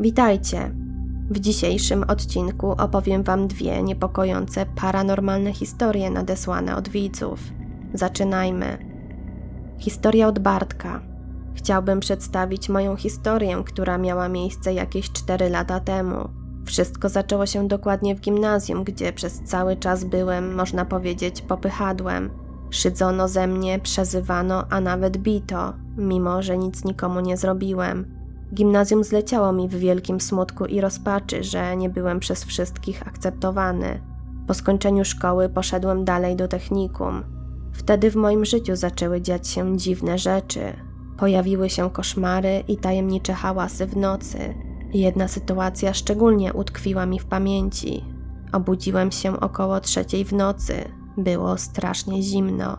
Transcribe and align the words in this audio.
Witajcie! 0.00 0.74
W 1.30 1.38
dzisiejszym 1.38 2.04
odcinku 2.08 2.72
opowiem 2.72 3.22
Wam 3.22 3.48
dwie 3.48 3.82
niepokojące 3.82 4.66
paranormalne 4.66 5.52
historie 5.52 6.10
nadesłane 6.10 6.76
od 6.76 6.88
widzów. 6.88 7.40
Zaczynajmy. 7.94 8.78
Historia 9.78 10.28
od 10.28 10.38
Bartka. 10.38 11.00
Chciałbym 11.54 12.00
przedstawić 12.00 12.68
moją 12.68 12.96
historię, 12.96 13.62
która 13.66 13.98
miała 13.98 14.28
miejsce 14.28 14.74
jakieś 14.74 15.12
4 15.12 15.50
lata 15.50 15.80
temu. 15.80 16.28
Wszystko 16.64 17.08
zaczęło 17.08 17.46
się 17.46 17.68
dokładnie 17.68 18.14
w 18.14 18.20
gimnazjum, 18.20 18.84
gdzie 18.84 19.12
przez 19.12 19.40
cały 19.44 19.76
czas 19.76 20.04
byłem, 20.04 20.54
można 20.54 20.84
powiedzieć, 20.84 21.42
popychadłem. 21.42 22.30
Szydzono 22.70 23.28
ze 23.28 23.46
mnie, 23.46 23.78
przezywano, 23.78 24.64
a 24.70 24.80
nawet 24.80 25.16
bito, 25.16 25.72
mimo 25.96 26.42
że 26.42 26.58
nic 26.58 26.84
nikomu 26.84 27.20
nie 27.20 27.36
zrobiłem. 27.36 28.19
Gimnazjum 28.54 29.04
zleciało 29.04 29.52
mi 29.52 29.68
w 29.68 29.74
wielkim 29.74 30.20
smutku 30.20 30.66
i 30.66 30.80
rozpaczy, 30.80 31.44
że 31.44 31.76
nie 31.76 31.90
byłem 31.90 32.20
przez 32.20 32.44
wszystkich 32.44 33.08
akceptowany. 33.08 34.00
Po 34.46 34.54
skończeniu 34.54 35.04
szkoły 35.04 35.48
poszedłem 35.48 36.04
dalej 36.04 36.36
do 36.36 36.48
technikum. 36.48 37.24
Wtedy 37.72 38.10
w 38.10 38.16
moim 38.16 38.44
życiu 38.44 38.76
zaczęły 38.76 39.20
dziać 39.20 39.48
się 39.48 39.76
dziwne 39.76 40.18
rzeczy. 40.18 40.60
Pojawiły 41.18 41.70
się 41.70 41.90
koszmary 41.90 42.64
i 42.68 42.76
tajemnicze 42.76 43.32
hałasy 43.32 43.86
w 43.86 43.96
nocy. 43.96 44.54
Jedna 44.92 45.28
sytuacja 45.28 45.94
szczególnie 45.94 46.52
utkwiła 46.52 47.06
mi 47.06 47.18
w 47.18 47.26
pamięci. 47.26 48.04
Obudziłem 48.52 49.12
się 49.12 49.40
około 49.40 49.80
trzeciej 49.80 50.24
w 50.24 50.32
nocy. 50.32 50.74
Było 51.16 51.58
strasznie 51.58 52.22
zimno. 52.22 52.76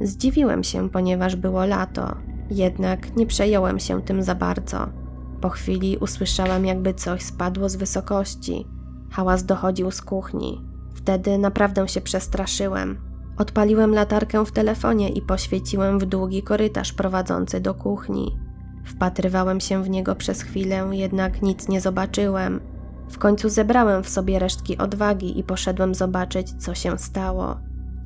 Zdziwiłem 0.00 0.64
się, 0.64 0.90
ponieważ 0.90 1.36
było 1.36 1.64
lato, 1.64 2.16
jednak 2.50 3.16
nie 3.16 3.26
przejąłem 3.26 3.78
się 3.78 4.02
tym 4.02 4.22
za 4.22 4.34
bardzo. 4.34 4.97
Po 5.40 5.48
chwili 5.48 5.96
usłyszałam, 5.96 6.66
jakby 6.66 6.94
coś 6.94 7.22
spadło 7.22 7.68
z 7.68 7.76
wysokości. 7.76 8.66
Hałas 9.10 9.44
dochodził 9.44 9.90
z 9.90 10.02
kuchni. 10.02 10.64
Wtedy 10.94 11.38
naprawdę 11.38 11.88
się 11.88 12.00
przestraszyłem. 12.00 12.98
Odpaliłem 13.38 13.94
latarkę 13.94 14.46
w 14.46 14.52
telefonie 14.52 15.08
i 15.08 15.22
poświeciłem 15.22 15.98
w 15.98 16.06
długi 16.06 16.42
korytarz 16.42 16.92
prowadzący 16.92 17.60
do 17.60 17.74
kuchni. 17.74 18.38
Wpatrywałem 18.84 19.60
się 19.60 19.82
w 19.82 19.90
niego 19.90 20.14
przez 20.14 20.42
chwilę, 20.42 20.88
jednak 20.92 21.42
nic 21.42 21.68
nie 21.68 21.80
zobaczyłem. 21.80 22.60
W 23.10 23.18
końcu 23.18 23.48
zebrałem 23.48 24.02
w 24.02 24.08
sobie 24.08 24.38
resztki 24.38 24.78
odwagi 24.78 25.38
i 25.38 25.44
poszedłem 25.44 25.94
zobaczyć, 25.94 26.52
co 26.52 26.74
się 26.74 26.98
stało. 26.98 27.56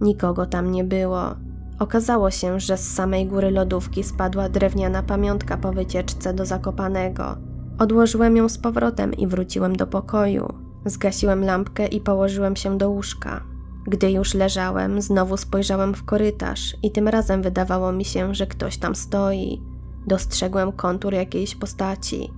Nikogo 0.00 0.46
tam 0.46 0.72
nie 0.72 0.84
było. 0.84 1.34
Okazało 1.82 2.30
się, 2.30 2.60
że 2.60 2.76
z 2.76 2.94
samej 2.94 3.26
góry 3.26 3.50
lodówki 3.50 4.04
spadła 4.04 4.48
drewniana 4.48 5.02
pamiątka 5.02 5.56
po 5.56 5.72
wycieczce 5.72 6.34
do 6.34 6.46
Zakopanego. 6.46 7.36
Odłożyłem 7.78 8.36
ją 8.36 8.48
z 8.48 8.58
powrotem 8.58 9.14
i 9.14 9.26
wróciłem 9.26 9.76
do 9.76 9.86
pokoju. 9.86 10.54
Zgasiłem 10.86 11.44
lampkę 11.44 11.86
i 11.86 12.00
położyłem 12.00 12.56
się 12.56 12.78
do 12.78 12.90
łóżka. 12.90 13.44
Gdy 13.86 14.10
już 14.10 14.34
leżałem, 14.34 15.02
znowu 15.02 15.36
spojrzałem 15.36 15.94
w 15.94 16.04
korytarz 16.04 16.76
i 16.82 16.90
tym 16.90 17.08
razem 17.08 17.42
wydawało 17.42 17.92
mi 17.92 18.04
się, 18.04 18.34
że 18.34 18.46
ktoś 18.46 18.76
tam 18.76 18.94
stoi. 18.94 19.62
Dostrzegłem 20.06 20.72
kontur 20.72 21.14
jakiejś 21.14 21.54
postaci. 21.54 22.30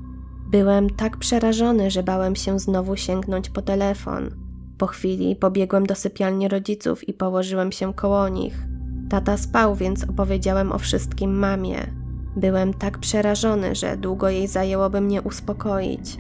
Byłem 0.51 0.91
tak 0.91 1.17
przerażony, 1.17 1.91
że 1.91 2.03
bałem 2.03 2.37
się 2.37 2.59
znowu 2.59 2.97
sięgnąć 2.97 3.51
po 3.51 3.63
telefon. 3.63 4.31
Po 4.79 4.87
chwili 4.87 5.37
pobiegłem 5.37 5.87
do 5.87 5.95
sypialni 5.95 6.49
rodziców 6.49 7.09
i 7.09 7.13
położyłem 7.13 7.73
się 7.73 7.95
koło 7.95 8.29
nich. 8.29 8.74
Tata 9.09 9.37
spał, 9.37 9.75
więc 9.75 10.05
opowiedziałem 10.05 10.73
o 10.73 10.79
wszystkim 10.79 11.39
mamie. 11.39 11.87
Byłem 12.37 12.75
tak 12.75 12.99
przerażony, 12.99 13.75
że 13.75 13.97
długo 13.97 14.29
jej 14.29 14.49
zajęłoby 14.49 15.01
mnie 15.01 15.23
uspokoić. 15.23 16.17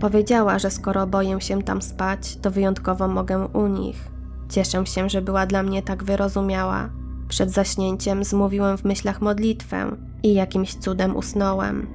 Powiedziała, 0.00 0.58
że 0.58 0.70
skoro 0.70 1.06
boję 1.06 1.40
się 1.40 1.62
tam 1.62 1.82
spać, 1.82 2.36
to 2.36 2.50
wyjątkowo 2.50 3.08
mogę 3.08 3.46
u 3.46 3.66
nich. 3.66 4.08
Cieszę 4.48 4.86
się, 4.86 5.08
że 5.08 5.22
była 5.22 5.46
dla 5.46 5.62
mnie 5.62 5.82
tak 5.82 6.04
wyrozumiała. 6.04 6.90
Przed 7.28 7.50
zaśnięciem 7.50 8.24
zmówiłem 8.24 8.78
w 8.78 8.84
myślach 8.84 9.20
modlitwę 9.20 9.96
i 10.22 10.34
jakimś 10.34 10.74
cudem 10.74 11.16
usnąłem. 11.16 11.86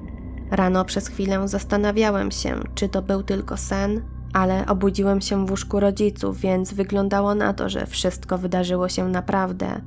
Rano 0.50 0.84
przez 0.84 1.08
chwilę 1.08 1.48
zastanawiałem 1.48 2.30
się, 2.30 2.60
czy 2.74 2.88
to 2.88 3.02
był 3.02 3.22
tylko 3.22 3.56
sen, 3.56 4.02
ale 4.32 4.66
obudziłem 4.66 5.20
się 5.20 5.46
w 5.46 5.50
łóżku 5.50 5.80
rodziców, 5.80 6.40
więc 6.40 6.74
wyglądało 6.74 7.34
na 7.34 7.52
to, 7.52 7.68
że 7.68 7.86
wszystko 7.86 8.38
wydarzyło 8.38 8.88
się 8.88 9.08
naprawdę. 9.08 9.80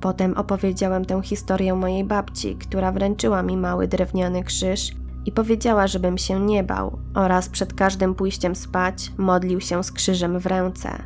Potem 0.00 0.34
opowiedziałem 0.34 1.04
tę 1.04 1.22
historię 1.22 1.74
mojej 1.74 2.04
babci, 2.04 2.56
która 2.56 2.92
wręczyła 2.92 3.42
mi 3.42 3.56
mały 3.56 3.88
drewniany 3.88 4.44
krzyż 4.44 4.92
i 5.26 5.32
powiedziała, 5.32 5.86
żebym 5.86 6.18
się 6.18 6.40
nie 6.40 6.64
bał 6.64 6.98
oraz 7.14 7.48
przed 7.48 7.74
każdym 7.74 8.14
pójściem 8.14 8.56
spać 8.56 9.12
modlił 9.18 9.60
się 9.60 9.84
z 9.84 9.92
krzyżem 9.92 10.38
w 10.38 10.46
ręce. 10.46 11.02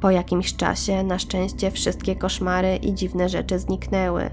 Po 0.00 0.10
jakimś 0.10 0.56
czasie, 0.56 1.02
na 1.02 1.18
szczęście, 1.18 1.70
wszystkie 1.70 2.16
koszmary 2.16 2.76
i 2.76 2.94
dziwne 2.94 3.28
rzeczy 3.28 3.58
zniknęły. 3.58 4.30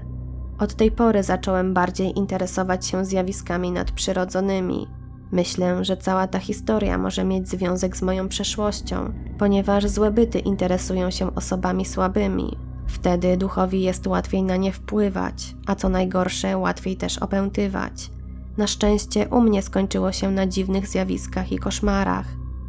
Od 0.58 0.74
tej 0.74 0.90
pory 0.90 1.22
zacząłem 1.22 1.74
bardziej 1.74 2.18
interesować 2.18 2.86
się 2.86 3.04
zjawiskami 3.04 3.72
nadprzyrodzonymi. 3.72 4.86
Myślę, 5.32 5.84
że 5.84 5.96
cała 5.96 6.26
ta 6.26 6.38
historia 6.38 6.98
może 6.98 7.24
mieć 7.24 7.48
związek 7.48 7.96
z 7.96 8.02
moją 8.02 8.28
przeszłością, 8.28 9.12
ponieważ 9.38 9.86
złe 9.86 10.10
byty 10.10 10.38
interesują 10.38 11.10
się 11.10 11.34
osobami 11.34 11.84
słabymi, 11.84 12.58
Wtedy 12.92 13.36
duchowi 13.36 13.82
jest 13.82 14.06
łatwiej 14.06 14.42
na 14.42 14.56
nie 14.56 14.72
wpływać, 14.72 15.54
a 15.66 15.74
co 15.74 15.88
najgorsze, 15.88 16.58
łatwiej 16.58 16.96
też 16.96 17.18
opętywać. 17.18 18.10
Na 18.56 18.66
szczęście 18.66 19.28
u 19.28 19.40
mnie 19.40 19.62
skończyło 19.62 20.12
się 20.12 20.30
na 20.30 20.46
dziwnych 20.46 20.86
zjawiskach 20.88 21.52
i 21.52 21.58
koszmarach. 21.58 22.26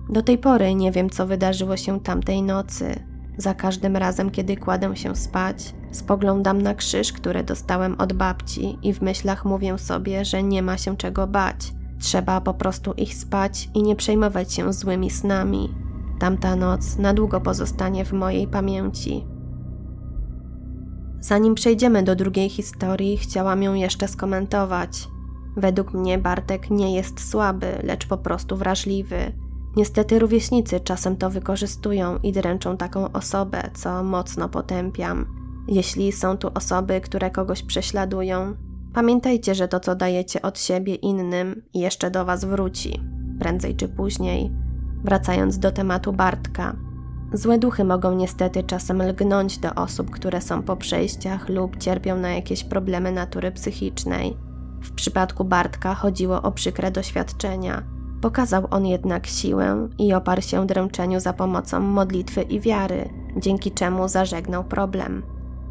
Do 0.10 0.22
tej 0.22 0.38
pory 0.38 0.76
nie 0.76 0.92
wiem, 0.92 1.10
co 1.10 1.28
wydarzyło 1.28 1.78
się 1.78 2.00
tamtej 2.00 2.42
nocy. 2.42 3.04
Za 3.38 3.54
każdym 3.54 3.98
razem, 3.98 4.32
kiedy 4.32 4.58
kładę 4.58 4.96
się 4.96 5.16
spać, 5.16 5.74
spoglądam 5.92 6.62
na 6.62 6.74
krzyż, 6.74 7.14
który 7.14 7.44
dostałem 7.44 7.96
od 7.98 8.14
babci 8.14 8.78
i 8.84 8.94
w 8.94 9.02
myślach 9.02 9.46
mówię 9.46 9.78
sobie, 9.78 10.26
że 10.26 10.44
nie 10.44 10.62
ma 10.62 10.78
się 10.78 10.98
czego 10.98 11.28
bać. 11.28 11.74
Trzeba 12.00 12.42
po 12.42 12.54
prostu 12.54 12.92
iść 12.92 13.20
spać 13.20 13.70
i 13.74 13.84
nie 13.84 13.96
przejmować 13.96 14.54
się 14.54 14.74
złymi 14.74 15.10
snami. 15.10 15.74
Tamta 16.20 16.56
noc 16.56 16.98
na 16.98 17.14
długo 17.14 17.42
pozostanie 17.42 18.06
w 18.06 18.14
mojej 18.14 18.48
pamięci. 18.48 19.33
Zanim 21.24 21.56
przejdziemy 21.56 22.04
do 22.04 22.16
drugiej 22.16 22.50
historii, 22.50 23.18
chciałam 23.18 23.64
ją 23.64 23.74
jeszcze 23.74 24.08
skomentować. 24.08 25.08
Według 25.56 25.94
mnie 25.94 26.18
Bartek 26.18 26.70
nie 26.70 26.96
jest 26.96 27.30
słaby, 27.30 27.68
lecz 27.84 28.08
po 28.08 28.18
prostu 28.18 28.58
wrażliwy. 28.58 29.18
Niestety 29.76 30.20
rówieśnicy 30.20 30.80
czasem 30.80 31.18
to 31.18 31.30
wykorzystują 31.30 32.18
i 32.24 32.32
dręczą 32.32 32.78
taką 32.78 33.12
osobę, 33.12 33.70
co 33.74 34.04
mocno 34.04 34.50
potępiam. 34.50 35.26
Jeśli 35.68 36.12
są 36.12 36.38
tu 36.38 36.52
osoby, 36.54 37.02
które 37.02 37.32
kogoś 37.32 37.64
prześladują, 37.64 38.56
pamiętajcie, 38.94 39.56
że 39.56 39.68
to, 39.68 39.80
co 39.80 39.96
dajecie 39.96 40.42
od 40.42 40.60
siebie 40.60 40.96
innym, 40.96 41.62
jeszcze 41.74 42.12
do 42.12 42.26
Was 42.26 42.46
wróci, 42.46 43.02
prędzej 43.40 43.76
czy 43.76 43.88
później. 43.88 44.52
Wracając 45.04 45.60
do 45.60 45.72
tematu 45.72 46.14
Bartka, 46.14 46.76
Złe 47.34 47.58
duchy 47.58 47.84
mogą 47.84 48.16
niestety 48.16 48.64
czasem 48.64 49.02
lgnąć 49.02 49.58
do 49.58 49.76
osób, 49.76 50.12
które 50.12 50.42
są 50.42 50.64
po 50.64 50.76
przejściach 50.76 51.50
lub 51.50 51.78
cierpią 51.78 52.18
na 52.18 52.30
jakieś 52.30 52.64
problemy 52.64 53.12
natury 53.12 53.52
psychicznej. 53.52 54.38
W 54.82 54.92
przypadku 54.92 55.46
Bartka 55.46 55.96
chodziło 55.96 56.42
o 56.42 56.52
przykre 56.52 56.92
doświadczenia. 56.92 57.84
Pokazał 58.22 58.68
on 58.72 58.86
jednak 58.86 59.28
siłę 59.28 59.90
i 59.98 60.14
oparł 60.14 60.42
się 60.42 60.68
dręczeniu 60.68 61.20
za 61.20 61.34
pomocą 61.34 61.80
modlitwy 61.80 62.42
i 62.42 62.60
wiary, 62.60 63.10
dzięki 63.38 63.72
czemu 63.72 64.08
zażegnał 64.08 64.64
problem. 64.64 65.24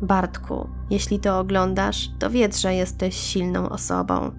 Bartku, 0.03 0.69
jeśli 0.91 1.21
to 1.21 1.39
oglądasz, 1.39 2.11
to 2.19 2.31
wiedz, 2.31 2.59
że 2.59 2.75
jesteś 2.75 3.17
silną 3.17 3.69
osobą. 3.69 4.31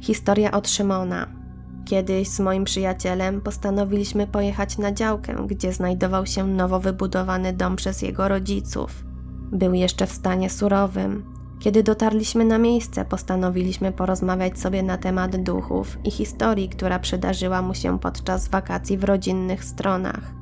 Historia 0.00 0.50
od 0.50 0.68
Szymona. 0.68 1.41
Kiedyś 1.84 2.28
z 2.28 2.40
moim 2.40 2.64
przyjacielem 2.64 3.40
postanowiliśmy 3.40 4.26
pojechać 4.26 4.78
na 4.78 4.92
działkę, 4.92 5.46
gdzie 5.46 5.72
znajdował 5.72 6.26
się 6.26 6.46
nowo 6.46 6.80
wybudowany 6.80 7.52
dom 7.52 7.76
przez 7.76 8.02
jego 8.02 8.28
rodziców. 8.28 9.04
Był 9.52 9.74
jeszcze 9.74 10.06
w 10.06 10.12
stanie 10.12 10.50
surowym. 10.50 11.24
Kiedy 11.60 11.82
dotarliśmy 11.82 12.44
na 12.44 12.58
miejsce, 12.58 13.04
postanowiliśmy 13.04 13.92
porozmawiać 13.92 14.58
sobie 14.58 14.82
na 14.82 14.98
temat 14.98 15.36
duchów 15.36 15.98
i 16.04 16.10
historii, 16.10 16.68
która 16.68 16.98
przydarzyła 16.98 17.62
mu 17.62 17.74
się 17.74 17.98
podczas 17.98 18.48
wakacji 18.48 18.98
w 18.98 19.04
rodzinnych 19.04 19.64
stronach. 19.64 20.34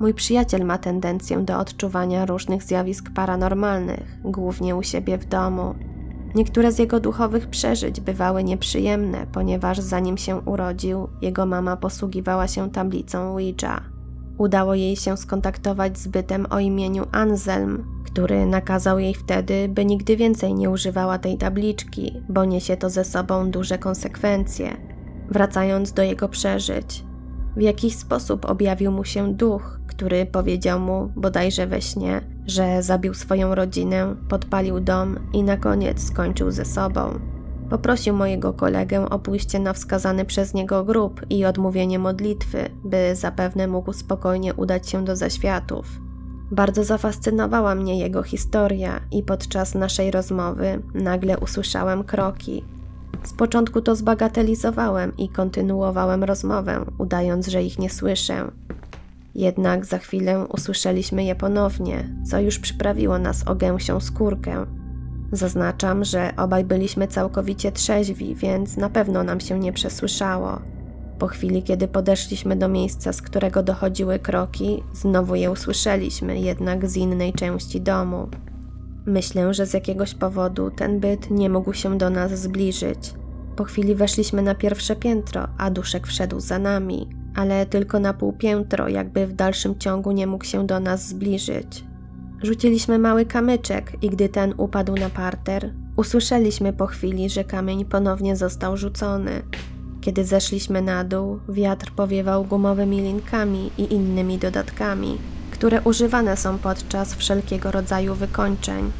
Mój 0.00 0.14
przyjaciel 0.14 0.64
ma 0.64 0.78
tendencję 0.78 1.40
do 1.40 1.58
odczuwania 1.58 2.26
różnych 2.26 2.62
zjawisk 2.62 3.10
paranormalnych, 3.14 4.18
głównie 4.24 4.76
u 4.76 4.82
siebie 4.82 5.18
w 5.18 5.24
domu. 5.24 5.74
Niektóre 6.34 6.72
z 6.72 6.78
jego 6.78 7.00
duchowych 7.00 7.46
przeżyć 7.48 8.00
bywały 8.00 8.44
nieprzyjemne, 8.44 9.26
ponieważ 9.32 9.78
zanim 9.78 10.16
się 10.16 10.36
urodził, 10.36 11.08
jego 11.22 11.46
mama 11.46 11.76
posługiwała 11.76 12.48
się 12.48 12.70
tablicą 12.70 13.18
Ouija. 13.18 13.80
Udało 14.38 14.74
jej 14.74 14.96
się 14.96 15.16
skontaktować 15.16 15.98
z 15.98 16.08
bytem 16.08 16.46
o 16.50 16.58
imieniu 16.58 17.06
Anselm, 17.12 17.84
który 18.04 18.46
nakazał 18.46 18.98
jej 18.98 19.14
wtedy, 19.14 19.68
by 19.68 19.84
nigdy 19.84 20.16
więcej 20.16 20.54
nie 20.54 20.70
używała 20.70 21.18
tej 21.18 21.38
tabliczki, 21.38 22.22
bo 22.28 22.44
niesie 22.44 22.76
to 22.76 22.90
ze 22.90 23.04
sobą 23.04 23.50
duże 23.50 23.78
konsekwencje. 23.78 24.76
Wracając 25.30 25.92
do 25.92 26.02
jego 26.02 26.28
przeżyć, 26.28 27.04
w 27.56 27.60
jakiś 27.60 27.96
sposób 27.96 28.44
objawił 28.44 28.92
mu 28.92 29.04
się 29.04 29.34
duch, 29.34 29.80
który 29.86 30.26
powiedział 30.26 30.80
mu, 30.80 31.12
bodajże 31.16 31.66
we 31.66 31.82
śnie, 31.82 32.20
że 32.46 32.82
zabił 32.82 33.14
swoją 33.14 33.54
rodzinę, 33.54 34.16
podpalił 34.28 34.80
dom 34.80 35.18
i 35.32 35.42
na 35.42 35.56
koniec 35.56 36.06
skończył 36.06 36.50
ze 36.50 36.64
sobą. 36.64 37.18
Poprosił 37.70 38.14
mojego 38.14 38.52
kolegę 38.52 39.10
o 39.10 39.18
pójście 39.18 39.58
na 39.58 39.72
wskazany 39.72 40.24
przez 40.24 40.54
niego 40.54 40.84
grób 40.84 41.20
i 41.30 41.44
odmówienie 41.44 41.98
modlitwy, 41.98 42.70
by 42.84 43.16
zapewne 43.16 43.66
mógł 43.66 43.92
spokojnie 43.92 44.54
udać 44.54 44.90
się 44.90 45.04
do 45.04 45.16
zaświatów. 45.16 45.86
Bardzo 46.50 46.84
zafascynowała 46.84 47.74
mnie 47.74 47.98
jego 47.98 48.22
historia 48.22 49.00
i 49.10 49.22
podczas 49.22 49.74
naszej 49.74 50.10
rozmowy 50.10 50.82
nagle 50.94 51.38
usłyszałem 51.38 52.04
kroki. 52.04 52.64
Z 53.24 53.32
początku 53.32 53.80
to 53.80 53.96
zbagatelizowałem 53.96 55.16
i 55.16 55.28
kontynuowałem 55.28 56.24
rozmowę, 56.24 56.84
udając, 56.98 57.46
że 57.46 57.62
ich 57.62 57.78
nie 57.78 57.90
słyszę. 57.90 58.50
Jednak 59.34 59.86
za 59.86 59.98
chwilę 59.98 60.46
usłyszeliśmy 60.48 61.24
je 61.24 61.34
ponownie, 61.34 62.08
co 62.24 62.40
już 62.40 62.58
przyprawiło 62.58 63.18
nas 63.18 63.48
o 63.48 63.54
gęsią 63.54 64.00
skórkę. 64.00 64.66
Zaznaczam, 65.32 66.04
że 66.04 66.32
obaj 66.36 66.64
byliśmy 66.64 67.08
całkowicie 67.08 67.72
trzeźwi, 67.72 68.34
więc 68.34 68.76
na 68.76 68.90
pewno 68.90 69.24
nam 69.24 69.40
się 69.40 69.58
nie 69.58 69.72
przesłyszało. 69.72 70.58
Po 71.18 71.26
chwili, 71.26 71.62
kiedy 71.62 71.88
podeszliśmy 71.88 72.56
do 72.56 72.68
miejsca, 72.68 73.12
z 73.12 73.22
którego 73.22 73.62
dochodziły 73.62 74.18
kroki, 74.18 74.82
znowu 74.92 75.34
je 75.34 75.50
usłyszeliśmy, 75.50 76.40
jednak 76.40 76.88
z 76.88 76.96
innej 76.96 77.32
części 77.32 77.80
domu. 77.80 78.28
Myślę, 79.06 79.54
że 79.54 79.66
z 79.66 79.74
jakiegoś 79.74 80.14
powodu 80.14 80.70
ten 80.70 81.00
byt 81.00 81.30
nie 81.30 81.50
mógł 81.50 81.72
się 81.72 81.98
do 81.98 82.10
nas 82.10 82.38
zbliżyć. 82.40 83.14
Po 83.56 83.64
chwili 83.64 83.94
weszliśmy 83.94 84.42
na 84.42 84.54
pierwsze 84.54 84.96
piętro, 84.96 85.48
a 85.58 85.70
duszek 85.70 86.06
wszedł 86.06 86.40
za 86.40 86.58
nami, 86.58 87.23
ale 87.34 87.66
tylko 87.66 88.00
na 88.00 88.14
pół 88.14 88.32
piętro, 88.32 88.88
jakby 88.88 89.26
w 89.26 89.32
dalszym 89.32 89.78
ciągu 89.78 90.12
nie 90.12 90.26
mógł 90.26 90.44
się 90.44 90.66
do 90.66 90.80
nas 90.80 91.08
zbliżyć. 91.08 91.84
Rzuciliśmy 92.42 92.98
mały 92.98 93.26
kamyczek 93.26 93.92
i 94.02 94.10
gdy 94.10 94.28
ten 94.28 94.54
upadł 94.56 94.94
na 94.94 95.10
parter, 95.10 95.72
usłyszeliśmy 95.96 96.72
po 96.72 96.86
chwili, 96.86 97.30
że 97.30 97.44
kamień 97.44 97.84
ponownie 97.84 98.36
został 98.36 98.76
rzucony. 98.76 99.42
Kiedy 100.00 100.24
zeszliśmy 100.24 100.82
na 100.82 101.04
dół, 101.04 101.40
wiatr 101.48 101.92
powiewał 101.92 102.44
gumowymi 102.44 103.00
linkami 103.00 103.70
i 103.78 103.94
innymi 103.94 104.38
dodatkami, 104.38 105.18
które 105.50 105.82
używane 105.82 106.36
są 106.36 106.58
podczas 106.58 107.14
wszelkiego 107.14 107.70
rodzaju 107.70 108.14
wykończeń. 108.14 108.92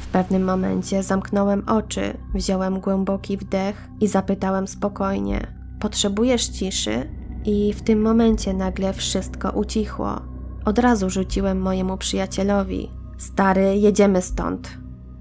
W 0.00 0.06
pewnym 0.06 0.44
momencie 0.44 1.02
zamknąłem 1.02 1.68
oczy, 1.68 2.16
wziąłem 2.34 2.80
głęboki 2.80 3.36
wdech 3.36 3.88
i 4.00 4.08
zapytałem 4.08 4.68
spokojnie: 4.68 5.46
Potrzebujesz 5.80 6.48
ciszy? 6.48 7.08
I 7.44 7.72
w 7.72 7.82
tym 7.82 8.02
momencie 8.02 8.54
nagle 8.54 8.92
wszystko 8.92 9.50
ucichło. 9.50 10.20
Od 10.64 10.78
razu 10.78 11.10
rzuciłem 11.10 11.60
mojemu 11.60 11.96
przyjacielowi: 11.96 12.90
Stary, 13.18 13.76
jedziemy 13.76 14.22
stąd. 14.22 14.70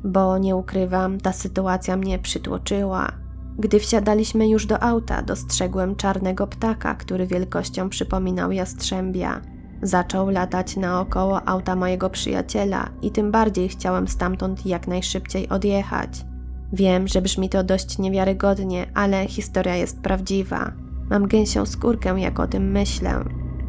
Bo 0.03 0.37
nie 0.37 0.55
ukrywam, 0.55 1.19
ta 1.19 1.33
sytuacja 1.33 1.97
mnie 1.97 2.19
przytłoczyła. 2.19 3.11
Gdy 3.59 3.79
wsiadaliśmy 3.79 4.49
już 4.49 4.65
do 4.65 4.83
auta, 4.83 5.21
dostrzegłem 5.21 5.95
czarnego 5.95 6.47
ptaka, 6.47 6.95
który 6.95 7.27
wielkością 7.27 7.89
przypominał 7.89 8.51
jastrzębia. 8.51 9.41
Zaczął 9.81 10.29
latać 10.29 10.77
naokoło 10.77 11.47
auta 11.47 11.75
mojego 11.75 12.09
przyjaciela 12.09 12.89
i 13.01 13.11
tym 13.11 13.31
bardziej 13.31 13.69
chciałem 13.69 14.07
stamtąd 14.07 14.65
jak 14.65 14.87
najszybciej 14.87 15.49
odjechać. 15.49 16.25
Wiem, 16.73 17.07
że 17.07 17.21
brzmi 17.21 17.49
to 17.49 17.63
dość 17.63 17.97
niewiarygodnie, 17.97 18.91
ale 18.93 19.27
historia 19.27 19.75
jest 19.75 20.01
prawdziwa. 20.01 20.71
Mam 21.11 21.27
gęsią 21.27 21.65
skórkę, 21.65 22.19
jak 22.19 22.39
o 22.39 22.47
tym 22.47 22.71
myślę. 22.71 23.23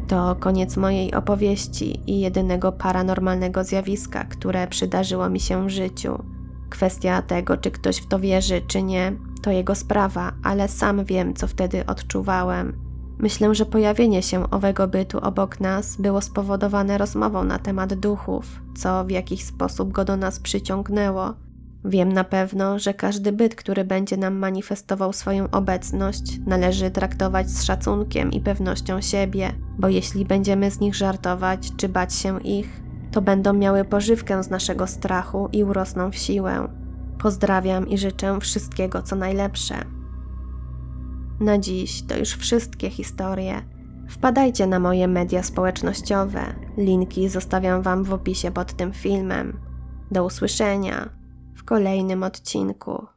To 0.07 0.35
koniec 0.39 0.77
mojej 0.77 1.13
opowieści 1.13 2.11
i 2.11 2.19
jedynego 2.19 2.71
paranormalnego 2.71 3.63
zjawiska, 3.63 4.23
które 4.23 4.67
przydarzyło 4.67 5.29
mi 5.29 5.39
się 5.39 5.65
w 5.65 5.69
życiu. 5.69 6.23
Kwestia 6.69 7.21
tego, 7.21 7.57
czy 7.57 7.71
ktoś 7.71 7.97
w 7.97 8.07
to 8.07 8.19
wierzy, 8.19 8.61
czy 8.67 8.83
nie, 8.83 9.13
to 9.41 9.51
jego 9.51 9.75
sprawa, 9.75 10.31
ale 10.43 10.67
sam 10.67 11.05
wiem, 11.05 11.33
co 11.33 11.47
wtedy 11.47 11.85
odczuwałem. 11.85 12.73
Myślę, 13.17 13.55
że 13.55 13.65
pojawienie 13.65 14.21
się 14.21 14.49
owego 14.49 14.87
bytu 14.87 15.19
obok 15.19 15.59
nas 15.59 15.95
było 15.95 16.21
spowodowane 16.21 16.97
rozmową 16.97 17.43
na 17.43 17.59
temat 17.59 17.93
duchów, 17.93 18.45
co 18.75 19.05
w 19.05 19.09
jakiś 19.11 19.43
sposób 19.43 19.91
go 19.91 20.05
do 20.05 20.17
nas 20.17 20.39
przyciągnęło. 20.39 21.33
Wiem 21.85 22.13
na 22.13 22.23
pewno, 22.23 22.79
że 22.79 22.93
każdy 22.93 23.31
byt, 23.31 23.55
który 23.55 23.85
będzie 23.85 24.17
nam 24.17 24.35
manifestował 24.35 25.13
swoją 25.13 25.49
obecność, 25.51 26.39
należy 26.45 26.91
traktować 26.91 27.49
z 27.49 27.63
szacunkiem 27.63 28.31
i 28.31 28.41
pewnością 28.41 29.01
siebie, 29.01 29.53
bo 29.77 29.87
jeśli 29.87 30.25
będziemy 30.25 30.71
z 30.71 30.79
nich 30.79 30.95
żartować 30.95 31.71
czy 31.77 31.89
bać 31.89 32.13
się 32.13 32.41
ich, 32.41 32.81
to 33.11 33.21
będą 33.21 33.53
miały 33.53 33.85
pożywkę 33.85 34.43
z 34.43 34.49
naszego 34.49 34.87
strachu 34.87 35.49
i 35.51 35.63
urosną 35.63 36.11
w 36.11 36.15
siłę. 36.15 36.67
Pozdrawiam 37.19 37.87
i 37.87 37.97
życzę 37.97 38.39
wszystkiego 38.39 39.01
co 39.01 39.15
najlepsze. 39.15 39.75
Na 41.39 41.57
dziś 41.57 42.03
to 42.03 42.17
już 42.17 42.29
wszystkie 42.29 42.89
historie. 42.89 43.61
Wpadajcie 44.09 44.67
na 44.67 44.79
moje 44.79 45.07
media 45.07 45.43
społecznościowe. 45.43 46.41
Linki 46.77 47.29
zostawiam 47.29 47.81
Wam 47.81 48.03
w 48.03 48.13
opisie 48.13 48.51
pod 48.51 48.73
tym 48.73 48.93
filmem. 48.93 49.59
Do 50.11 50.25
usłyszenia 50.25 51.22
w 51.55 51.63
kolejnym 51.63 52.23
odcinku. 52.23 53.07